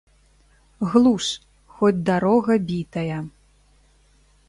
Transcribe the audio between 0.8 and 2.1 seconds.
Глуш, хоць